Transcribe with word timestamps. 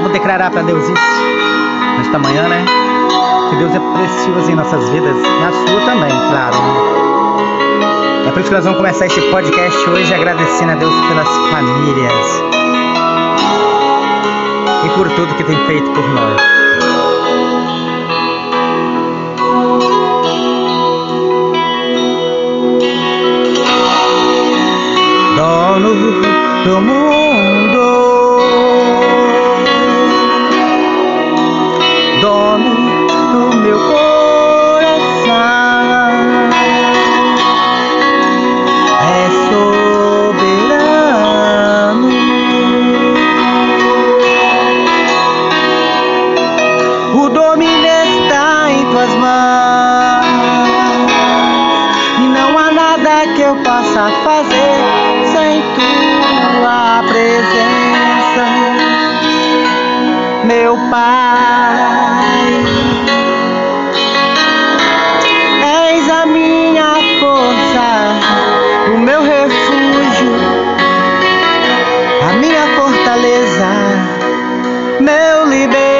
vou 0.00 0.10
declarar 0.10 0.50
para 0.50 0.62
Deus 0.62 0.82
isso 0.84 1.40
nesta 1.98 2.18
manhã, 2.18 2.48
né? 2.48 2.64
Que 3.50 3.56
Deus 3.56 3.74
é 3.74 3.78
precioso 3.78 4.50
em 4.50 4.54
nossas 4.54 4.88
vidas, 4.90 5.16
na 5.16 5.50
sua 5.50 5.80
também, 5.86 6.10
claro. 6.30 6.56
Né? 6.56 7.00
É 8.28 8.30
por 8.30 8.40
isso 8.40 8.48
que 8.48 8.54
nós 8.54 8.64
vamos 8.64 8.78
começar 8.78 9.06
esse 9.06 9.20
podcast 9.22 9.90
hoje 9.90 10.14
agradecendo 10.14 10.72
a 10.72 10.74
Deus 10.76 10.94
pelas 11.08 11.28
famílias 11.50 12.42
e 14.84 14.88
por 14.96 15.08
tudo 15.10 15.34
que 15.34 15.44
tem 15.44 15.56
feito 15.66 15.90
por 15.90 16.08
nós. 16.08 16.40
Dono 25.36 25.94
do 26.64 26.80
mundo 26.80 27.09
nada 52.72 53.26
que 53.34 53.42
eu 53.42 53.56
possa 53.56 54.10
fazer 54.24 54.74
sem 55.32 55.62
tua 55.74 57.02
presença, 57.08 58.46
meu 60.44 60.76
Pai. 60.90 61.76
És 65.62 66.08
a 66.10 66.26
minha 66.26 66.94
força, 67.20 67.86
o 68.94 68.98
meu 68.98 69.22
refúgio, 69.22 70.34
a 72.28 72.32
minha 72.34 72.66
fortaleza, 72.76 73.68
meu 75.00 75.46
libertador. 75.46 75.90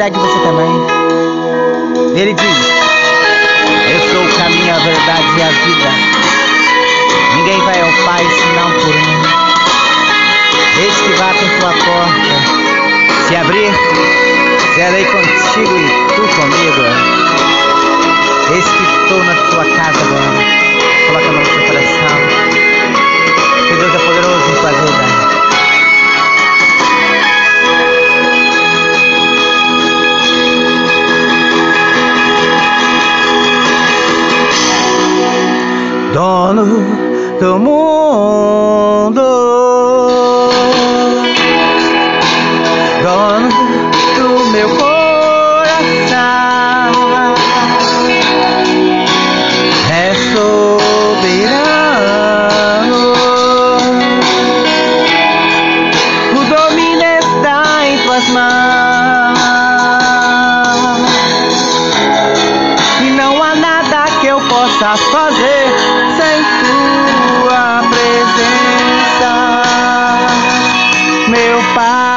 Entregue 0.00 0.18
você 0.18 0.38
também. 0.40 0.72
Ele 2.16 2.32
diz: 2.32 2.58
Eu 3.90 4.00
sou 4.10 4.24
o 4.24 4.28
caminho, 4.38 4.74
a 4.74 4.78
verdade 4.78 5.28
e 5.36 5.42
a 5.42 5.48
vida. 5.48 5.90
Ninguém 7.36 7.60
vai 7.60 7.80
ao 7.82 7.92
Pai 8.06 8.24
senão 8.24 8.70
por 8.80 8.94
mim. 8.94 9.22
Eis 10.82 10.96
que 10.96 11.12
bate 11.18 11.44
em 11.44 11.50
tua 11.60 11.72
porta. 11.84 12.36
Se 13.28 13.36
abrir, 13.36 13.74
serei 14.74 15.04
contigo 15.04 15.76
e 15.76 15.88
tu 16.14 16.22
comigo. 16.34 16.82
Eis 18.54 18.64
que 18.64 18.82
estou 18.82 19.22
na 19.22 19.34
tua 19.34 19.64
casa 19.66 20.00
agora. 20.00 20.40
Coloca 21.08 21.28
a 21.28 21.32
mão 21.32 21.40
no 21.40 21.46
seu 21.46 21.62
coração. 21.66 22.16
Que 23.68 23.74
Deus 23.74 23.94
é 23.94 23.98
poderoso 23.98 24.29
dono 36.12 36.64
do 37.38 37.58
mundo. 37.58 39.20
Dono 39.20 39.49
meu 71.30 71.58
pai. 71.76 72.09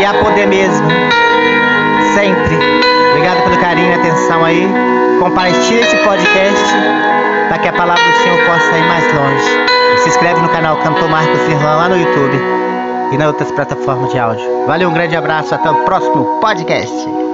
Dá 0.00 0.14
poder 0.14 0.46
mesmo. 0.46 0.88
Sempre. 2.14 2.58
Obrigado 3.10 3.42
pelo 3.44 3.58
carinho 3.58 3.90
e 3.90 3.94
atenção 3.94 4.44
aí. 4.44 4.68
Compartilhe 5.20 5.80
esse 5.80 5.96
podcast 5.96 6.74
para 7.48 7.58
que 7.58 7.68
a 7.68 7.72
palavra 7.72 8.02
do 8.02 8.18
Senhor 8.22 8.38
possa 8.46 8.78
ir 8.78 8.84
mais 8.86 9.04
longe. 9.14 10.00
Se 10.02 10.08
inscreve 10.08 10.40
no 10.40 10.48
canal 10.48 10.76
Cantor 10.78 11.08
Marcos 11.08 11.40
Irlão 11.48 11.76
lá 11.76 11.88
no 11.88 11.98
YouTube 11.98 12.40
e 13.12 13.18
nas 13.18 13.28
outras 13.28 13.50
plataformas 13.52 14.10
de 14.10 14.18
áudio. 14.18 14.66
Valeu, 14.66 14.88
um 14.88 14.94
grande 14.94 15.16
abraço, 15.16 15.54
até 15.54 15.70
o 15.70 15.84
próximo 15.84 16.40
podcast. 16.40 17.29